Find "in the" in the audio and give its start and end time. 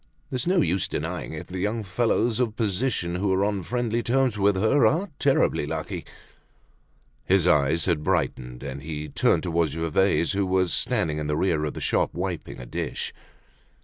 11.19-11.37